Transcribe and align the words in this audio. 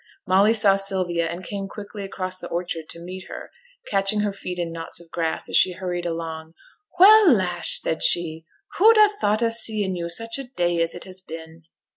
Molly 0.25 0.55
saw 0.55 0.77
Sylvia, 0.77 1.27
and 1.29 1.43
came 1.43 1.67
quickly 1.67 2.03
across 2.03 2.39
the 2.39 2.47
orchard 2.47 2.89
to 2.89 2.99
meet 2.99 3.27
her, 3.27 3.51
catching 3.85 4.21
her 4.21 4.33
feet 4.33 4.57
in 4.57 4.71
knots 4.71 4.99
of 4.99 5.11
grass 5.11 5.47
as 5.47 5.55
she 5.55 5.73
hurried 5.73 6.07
along. 6.07 6.55
'Well, 6.97 7.31
lass!' 7.31 7.79
said 7.79 8.01
she, 8.01 8.43
'who'd 8.79 8.97
ha' 8.97 9.11
thought 9.21 9.43
o' 9.43 9.49
seeing 9.49 9.95
yo' 9.95 10.07
such 10.07 10.39
a 10.39 10.45
day 10.45 10.81
as 10.81 10.95
it 10.95 11.03
has 11.03 11.21
been?' 11.21 11.65